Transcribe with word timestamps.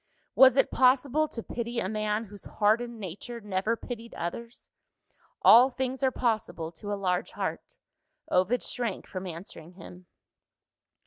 Was 0.33 0.57
it 0.57 0.71
possible 0.71 1.27
to 1.27 1.43
pity 1.43 1.79
a 1.79 1.87
man 1.87 2.25
whose 2.25 2.45
hardened 2.45 2.99
nature 2.99 3.39
never 3.39 3.75
pitied 3.75 4.15
others? 4.15 4.67
All 5.43 5.69
things 5.69 6.01
are 6.01 6.09
possible 6.09 6.71
to 6.71 6.91
a 6.91 6.97
large 6.97 7.33
heart. 7.33 7.77
Ovid 8.27 8.63
shrank 8.63 9.05
from 9.05 9.27
answering 9.27 9.73
him. 9.73 10.07